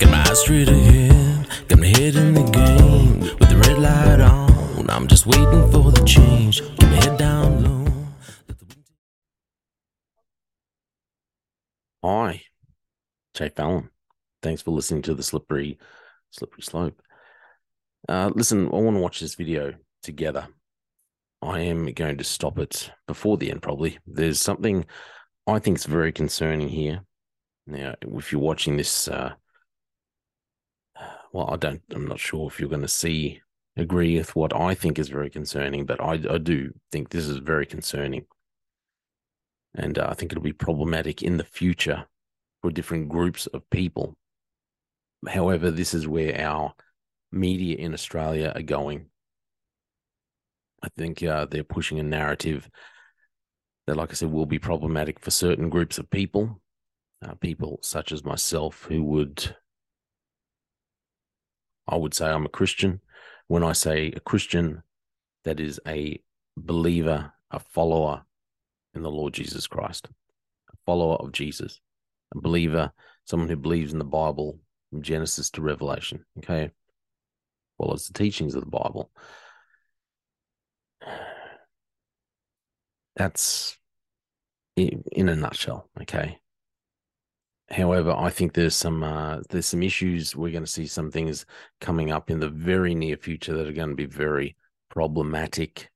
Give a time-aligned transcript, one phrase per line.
[0.00, 3.20] Got my eyes straight ahead, got my head in the game.
[3.38, 6.62] With the red light on, I'm just waiting for the change.
[6.62, 7.92] Keep my head down low.
[12.02, 12.42] Hi,
[13.34, 13.90] Jay Fallon.
[14.42, 15.78] Thanks for listening to the slippery,
[16.30, 17.02] slippery slope.
[18.08, 20.48] Uh, listen, I want to watch this video together.
[21.42, 23.98] I am going to stop it before the end, probably.
[24.06, 24.86] There's something
[25.46, 27.02] I think is very concerning here.
[27.66, 29.34] Now, if you're watching this, uh,
[31.32, 33.40] well, I don't, I'm not sure if you're going to see,
[33.76, 37.38] agree with what I think is very concerning, but I, I do think this is
[37.38, 38.26] very concerning.
[39.74, 42.06] And uh, I think it'll be problematic in the future
[42.60, 44.16] for different groups of people.
[45.28, 46.74] However, this is where our
[47.30, 49.06] media in Australia are going.
[50.82, 52.68] I think uh, they're pushing a narrative
[53.86, 56.60] that, like I said, will be problematic for certain groups of people,
[57.24, 59.54] uh, people such as myself, who would,
[61.90, 63.00] I would say, I'm a Christian.
[63.48, 64.82] When I say a Christian,
[65.44, 66.22] that is a
[66.56, 68.22] believer, a follower
[68.94, 70.08] in the Lord Jesus Christ,
[70.72, 71.80] a follower of Jesus,
[72.34, 72.92] a believer,
[73.24, 74.60] someone who believes in the Bible
[74.90, 76.24] from Genesis to Revelation.
[76.38, 76.70] Okay.
[77.76, 79.10] Follows the teachings of the Bible.
[83.16, 83.76] That's
[84.76, 85.90] in, in a nutshell.
[86.02, 86.38] Okay.
[87.70, 90.34] However, I think there's some uh, there's some issues.
[90.34, 91.46] We're going to see some things
[91.80, 94.56] coming up in the very near future that are going to be very
[94.88, 95.90] problematic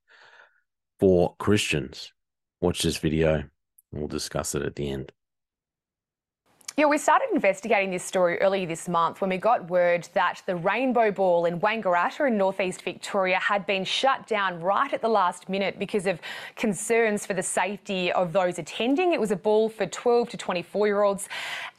[0.99, 2.13] for Christians.
[2.61, 3.35] Watch this video.
[3.35, 3.49] and
[3.91, 5.11] We'll discuss it at the end.
[6.77, 10.57] Yeah, we started investigating this story earlier this month when we got word that the
[10.57, 15.47] Rainbow Ball in Wangaratta in northeast Victoria had been shut down right at the last
[15.47, 16.19] minute because of
[16.57, 19.13] concerns for the safety of those attending.
[19.13, 21.29] It was a ball for 12 to 24 year olds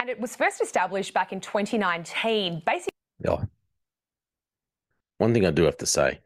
[0.00, 2.62] and it was first established back in 2019.
[2.64, 2.88] Basically,
[3.22, 3.44] Yeah.
[5.18, 6.20] One thing I do have to say.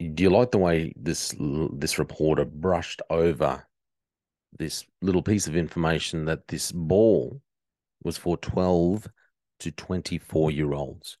[0.00, 3.64] Do you like the way this this reporter brushed over
[4.56, 7.40] this little piece of information that this ball
[8.02, 9.08] was for 12
[9.60, 11.18] to 24 year olds?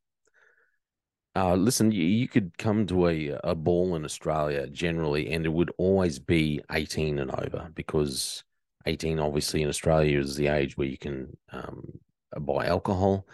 [1.36, 5.52] Uh, listen, you, you could come to a, a ball in Australia generally, and it
[5.52, 8.42] would always be 18 and over because
[8.86, 12.00] 18, obviously, in Australia is the age where you can um,
[12.40, 13.26] buy alcohol,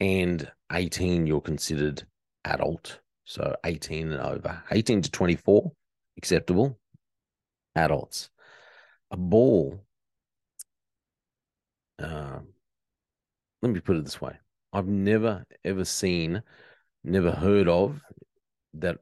[0.00, 2.04] and 18, you're considered
[2.44, 3.00] adult.
[3.24, 5.72] So 18 and over, 18 to 24,
[6.16, 6.78] acceptable.
[7.76, 8.30] Adults.
[9.14, 9.80] A ball,
[12.00, 12.48] um,
[13.62, 14.36] let me put it this way
[14.72, 16.42] I've never ever seen,
[17.04, 18.00] never heard of
[18.72, 18.98] that.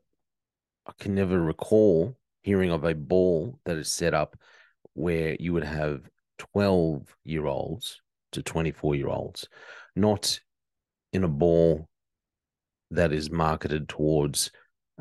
[0.85, 4.37] I can never recall hearing of a ball that is set up
[4.93, 6.03] where you would have
[6.37, 8.03] 12 year olds
[8.33, 9.49] to 24 year olds,
[9.97, 10.39] not
[11.15, 11.89] in a ball
[12.91, 14.51] that is marketed towards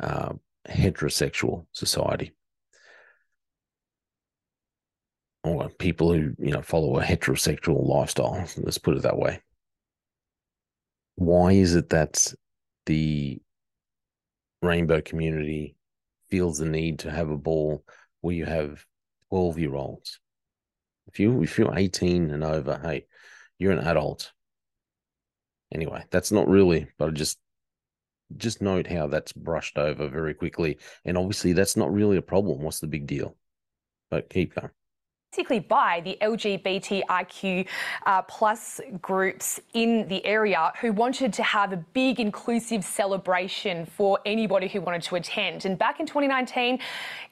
[0.02, 0.32] uh,
[0.70, 2.32] heterosexual society
[5.44, 8.46] or people who you know follow a heterosexual lifestyle.
[8.58, 9.42] Let's put it that way.
[11.16, 12.34] Why is it that
[12.86, 13.42] the
[14.62, 15.76] rainbow community
[16.30, 17.84] feels the need to have a ball
[18.22, 18.86] where you have
[19.30, 20.20] twelve year olds?
[21.08, 23.06] If you if you're eighteen and over, hey,
[23.58, 24.32] you're an adult.
[25.74, 27.40] Anyway, that's not really, but just
[28.38, 30.78] just note how that's brushed over very quickly.
[31.06, 32.62] And obviously, that's not really a problem.
[32.62, 33.36] What's the big deal?
[34.10, 34.72] But keep going.
[35.32, 37.66] Basically by the LGBTIQ
[38.06, 44.20] uh, plus groups in the area who wanted to have a big inclusive celebration for
[44.26, 45.64] anybody who wanted to attend.
[45.64, 46.80] And back in 2019,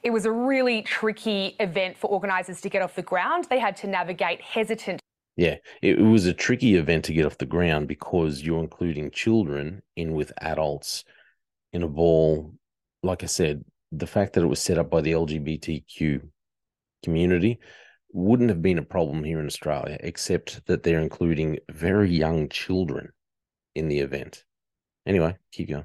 [0.02, 3.48] it was a really tricky event for organisers to get off the ground.
[3.50, 5.02] They had to navigate hesitant
[5.36, 9.10] Yeah, it, it was a tricky event to get off the ground because you're including
[9.10, 11.04] children in with adults
[11.74, 12.54] in a ball.
[13.02, 13.62] Like I said,
[13.92, 16.22] the fact that it was set up by the LGBTQ
[17.02, 17.58] community
[18.12, 23.12] wouldn't have been a problem here in Australia, except that they're including very young children
[23.74, 24.44] in the event.
[25.06, 25.84] Anyway, keep going.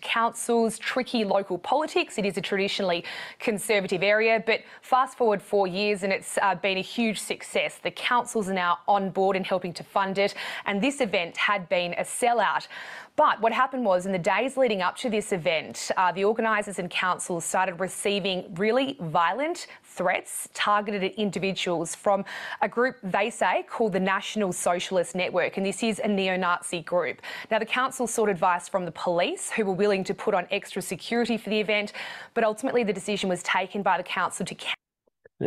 [0.00, 2.16] councils, tricky local politics.
[2.16, 3.04] It is a traditionally
[3.40, 7.80] conservative area, but fast forward four years and it's uh, been a huge success.
[7.82, 10.34] The councils are now on board and helping to fund it,
[10.66, 12.68] and this event had been a sellout.
[13.14, 16.78] But what happened was, in the days leading up to this event, uh, the organisers
[16.78, 22.24] and councils started receiving really violent threats targeted at individuals from
[22.62, 26.80] a group they say called the National Socialist Network, and this is a neo Nazi
[26.80, 27.20] group.
[27.50, 30.80] Now, the council sought advice from the police, who were willing to put on extra
[30.80, 31.92] security for the event,
[32.32, 34.56] but ultimately the decision was taken by the council to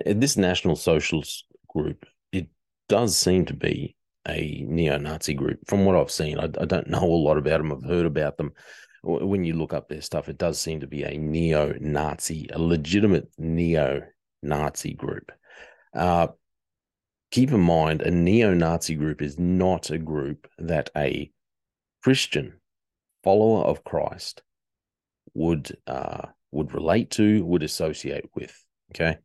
[0.05, 2.47] This National Socialist group, it
[2.87, 3.95] does seem to be
[4.27, 5.59] a neo-Nazi group.
[5.67, 7.71] From what I've seen, I, I, don't know a lot about them.
[7.71, 8.53] I've heard about them.
[9.03, 13.29] When you look up their stuff, it does seem to be a neo-Nazi, a legitimate
[13.37, 15.31] neo-Nazi group.
[15.93, 16.27] Uh,
[17.29, 21.31] keep in mind, a neo-Nazi group is not a group that a
[22.03, 22.53] Christian
[23.23, 24.41] follower of Christ
[25.35, 28.63] would uh, would relate to, would associate with.
[28.91, 29.17] Okay.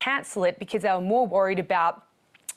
[0.00, 2.02] Cancel it because they were more worried about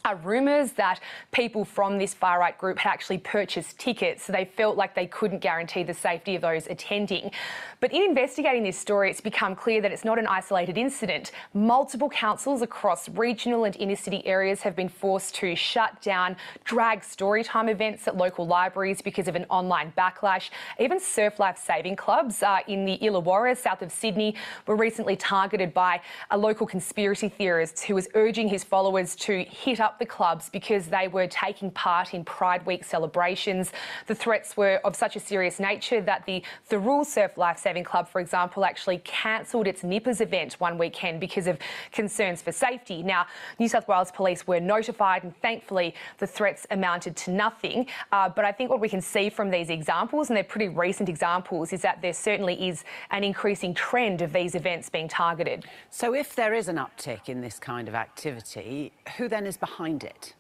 [0.03, 1.00] are rumours that
[1.31, 5.07] people from this far right group had actually purchased tickets, so they felt like they
[5.07, 7.31] couldn't guarantee the safety of those attending.
[7.80, 11.31] But in investigating this story, it's become clear that it's not an isolated incident.
[11.53, 17.01] Multiple councils across regional and inner city areas have been forced to shut down drag
[17.01, 20.50] storytime events at local libraries because of an online backlash.
[20.80, 24.36] Even surf life saving clubs uh, in the Illawarra, south of Sydney,
[24.68, 29.80] were recently targeted by a local conspiracy theorist who was urging his followers to hit
[29.80, 33.73] up up the clubs because they were taking part in Pride Week celebrations.
[34.07, 38.21] The threats were of such a serious nature that the Thirroul Surf Lifesaving Club, for
[38.21, 41.57] example, actually cancelled its Nippers event one weekend because of
[41.91, 43.03] concerns for safety.
[43.03, 43.25] Now,
[43.59, 47.88] New South Wales police were notified, and thankfully, the threats amounted to nothing.
[48.13, 51.09] Uh, but I think what we can see from these examples, and they're pretty recent
[51.09, 55.65] examples, is that there certainly is an increasing trend of these events being targeted.
[55.89, 59.81] So, if there is an uptick in this kind of activity, who then is behind?
[59.81, 60.33] Behind it?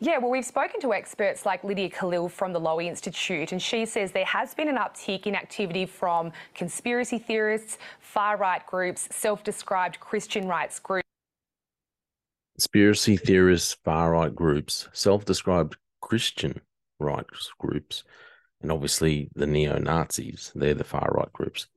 [0.00, 3.84] Yeah, well, we've spoken to experts like Lydia Khalil from the Lowy Institute, and she
[3.84, 9.44] says there has been an uptick in activity from conspiracy theorists, far right groups, self
[9.44, 11.06] described Christian rights groups.
[12.56, 16.60] Conspiracy theorists, far right groups, self described Christian
[16.98, 18.02] rights groups,
[18.62, 21.68] and obviously the neo Nazis, they're the far right groups.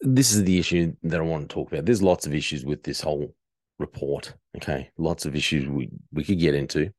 [0.00, 1.86] This is the issue that I want to talk about.
[1.86, 3.34] There's lots of issues with this whole
[3.78, 4.34] report.
[4.56, 6.90] Okay, lots of issues we, we could get into.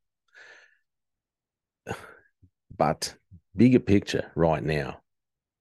[2.75, 3.15] But
[3.55, 5.01] bigger picture right now,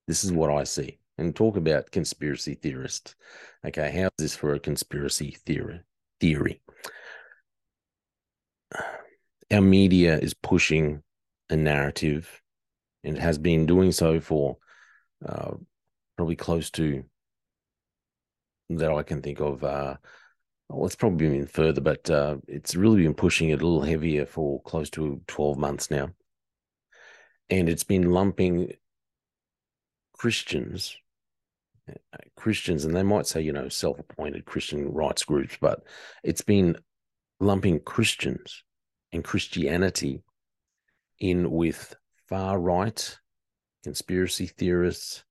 [0.07, 0.99] this is what I see.
[1.17, 3.17] And talk about conspiracy theorists.
[3.67, 5.81] Okay, how's this for a conspiracy theory?
[6.21, 6.63] Theory.
[9.51, 11.03] Our media is pushing
[11.51, 12.41] a narrative,
[13.03, 14.59] and has been doing so for
[15.27, 15.53] uh,
[16.17, 17.05] probably close to
[18.71, 19.97] that I can think of uh,
[20.69, 24.27] well, it's probably been further, but uh, it's really been pushing it a little heavier
[24.27, 26.11] for close to 12 months now.
[27.49, 28.73] And it's been lumping
[30.13, 30.97] Christians,
[31.89, 35.85] uh, Christians, and they might say, you know, self appointed Christian rights groups, but
[36.23, 36.77] it's been
[37.41, 38.63] lumping Christians
[39.13, 40.23] and Christianity
[41.19, 41.97] in with
[42.29, 43.19] far right
[43.85, 45.25] conspiracy theorists,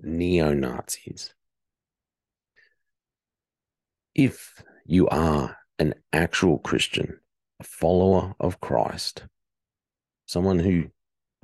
[0.00, 1.34] neo Nazis
[4.14, 7.18] if you are an actual Christian,
[7.60, 9.24] a follower of Christ,
[10.26, 10.90] someone who,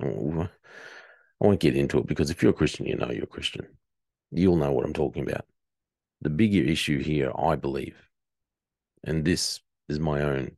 [0.03, 0.47] oh,
[1.41, 3.67] I won't get into it because if you're a Christian, you know you're a Christian.
[4.31, 5.45] You'll know what I'm talking about.
[6.21, 7.95] The bigger issue here, I believe,
[9.03, 10.51] and this is my own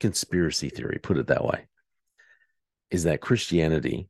[0.00, 1.66] conspiracy theory, put it that way,
[2.90, 4.08] is that Christianity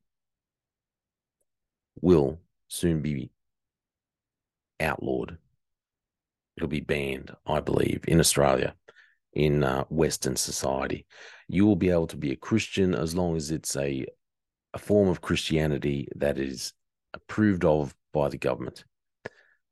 [2.00, 2.38] will
[2.68, 3.30] soon be
[4.80, 5.38] outlawed
[6.56, 8.74] it'll be banned, I believe, in Australia,
[9.32, 11.06] in uh, Western society.
[11.48, 14.06] You will be able to be a Christian as long as it's a
[14.74, 16.72] a form of Christianity that is
[17.14, 18.84] approved of by the government.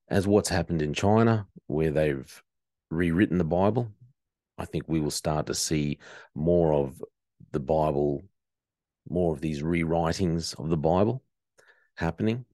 [0.08, 2.42] As what's happened in China, where they've
[2.88, 3.88] rewritten the Bible,
[4.56, 5.98] I think we will start to see
[6.36, 7.02] more of
[7.50, 8.22] the Bible,
[9.08, 11.22] more of these rewritings of the Bible
[11.96, 12.44] happening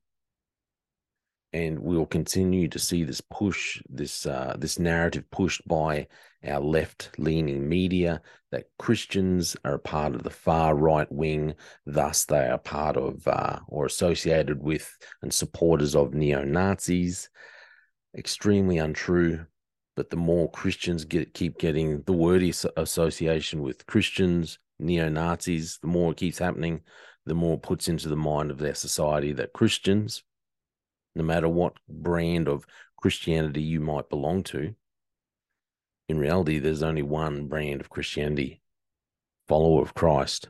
[1.53, 6.07] and we'll continue to see this push, this uh, this narrative pushed by
[6.47, 8.21] our left-leaning media
[8.53, 11.55] that Christians are a part of the far right wing,
[11.87, 17.29] thus they are part of uh, or associated with and supporters of neo Nazis.
[18.17, 19.47] Extremely untrue.
[19.97, 25.89] But the more Christians get keep getting the wordy association with Christians, neo Nazis, the
[25.89, 26.83] more it keeps happening,
[27.27, 30.23] the more it puts into the mind of their society that Christians
[31.19, 32.65] no matter what brand of
[32.97, 34.75] Christianity you might belong to.
[36.09, 38.63] In reality, there's only one brand of Christianity
[39.49, 40.49] follower of Christ.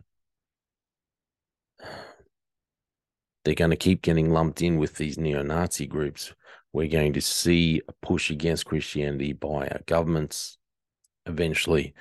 [3.45, 6.35] They're going to keep getting lumped in with these neo Nazi groups.
[6.73, 10.59] We're going to see a push against Christianity by our governments.
[11.25, 11.95] Eventually,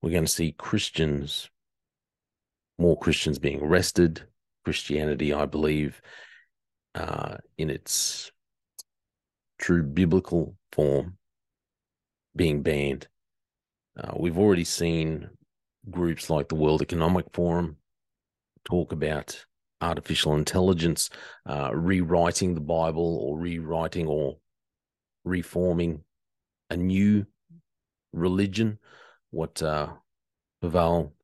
[0.00, 1.50] we're going to see Christians,
[2.78, 4.22] more Christians being arrested.
[4.64, 6.00] Christianity, I believe,
[6.94, 8.30] uh, in its
[9.58, 11.16] true biblical form
[12.36, 13.08] being banned.
[13.98, 15.28] Uh, we've already seen
[15.90, 17.76] groups like the World Economic Forum
[18.64, 19.44] talk about
[19.80, 21.10] artificial intelligence
[21.46, 24.36] uh, rewriting the Bible or rewriting or
[25.24, 26.02] reforming
[26.70, 27.26] a new
[28.12, 28.78] religion.
[29.30, 29.88] What uh,
[30.62, 31.14] Pavel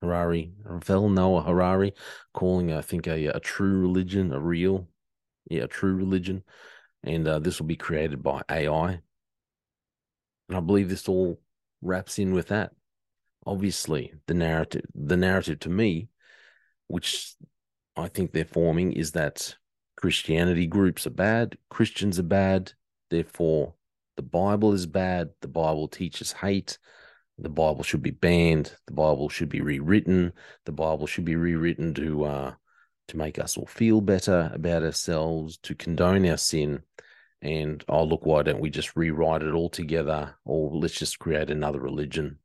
[0.00, 1.94] Harari, Ravel Noah Harari,
[2.34, 4.88] calling I think a, a true religion, a real,
[5.48, 6.42] yeah, true religion,
[7.02, 9.00] and uh, this will be created by AI.
[10.48, 11.40] And I believe this all
[11.80, 12.72] wraps in with that.
[13.44, 16.08] Obviously, the narrative, the narrative to me,
[16.88, 17.34] which
[17.96, 19.56] I think they're forming, is that
[19.96, 22.72] Christianity groups are bad, Christians are bad,
[23.10, 23.74] therefore
[24.16, 25.30] the Bible is bad.
[25.40, 26.78] The Bible teaches hate.
[27.38, 28.76] The Bible should be banned.
[28.86, 30.32] The Bible should be rewritten.
[30.64, 32.54] The Bible should be rewritten to uh,
[33.08, 36.82] to make us all feel better about ourselves, to condone our sin.
[37.40, 41.50] And oh, look, why don't we just rewrite it all together, or let's just create
[41.50, 42.38] another religion?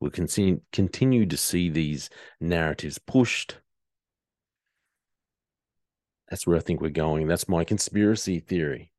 [0.00, 2.10] We'll continue continue to see these
[2.40, 3.58] narratives pushed
[6.28, 7.28] that's where I think we're going.
[7.28, 8.90] That's my conspiracy theory.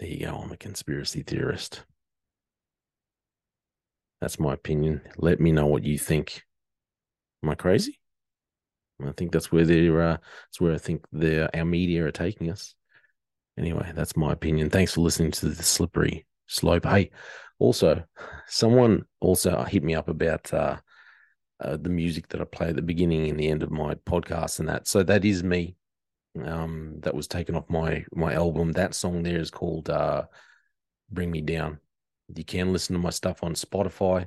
[0.00, 0.36] There you go.
[0.36, 1.84] I'm a conspiracy theorist.
[4.20, 5.02] That's my opinion.
[5.16, 6.42] Let me know what you think.
[7.46, 8.00] Am I crazy?
[9.00, 10.02] I think that's where they're.
[10.02, 12.74] Uh, that's where I think the our media are taking us.
[13.56, 14.68] Anyway, that's my opinion.
[14.68, 16.84] Thanks for listening to the slippery slope.
[16.84, 17.12] Hey,
[17.60, 18.02] also,
[18.48, 20.78] someone also hit me up about uh,
[21.60, 24.58] uh, the music that I play at the beginning and the end of my podcast,
[24.58, 24.88] and that.
[24.88, 25.76] So that is me
[26.44, 28.72] um, that was taken off my my album.
[28.72, 30.24] That song there is called uh,
[31.12, 31.78] "Bring Me Down."
[32.34, 34.26] You can listen to my stuff on Spotify.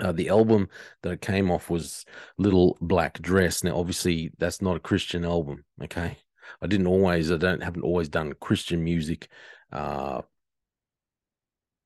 [0.00, 0.68] Uh, the album
[1.02, 2.04] that it came off was
[2.36, 3.62] Little Black Dress.
[3.62, 5.64] Now, obviously, that's not a Christian album.
[5.82, 6.18] Okay,
[6.60, 9.28] I didn't always, I don't haven't always done Christian music.
[9.72, 10.22] Uh,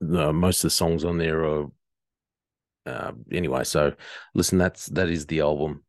[0.00, 1.67] the, most of the songs on there are
[2.87, 3.65] uh, anyway.
[3.65, 3.95] So,
[4.35, 5.85] listen, that's that is the album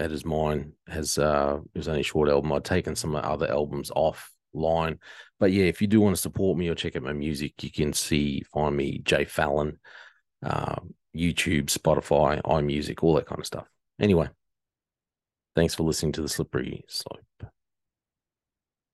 [0.00, 3.46] that is mine has uh it was only a short album i'd taken some other
[3.50, 4.96] albums offline
[5.38, 7.70] but yeah if you do want to support me or check out my music you
[7.70, 9.78] can see find me jay fallon
[10.42, 10.76] uh,
[11.16, 13.66] youtube spotify imusic all that kind of stuff
[14.00, 14.28] anyway
[15.54, 17.24] thanks for listening to the slippery slope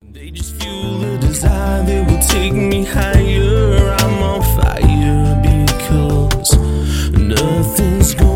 [0.02, 3.96] they just fuel desire will take me higher.
[3.99, 6.56] I'm on fire because
[7.12, 8.36] nothing's going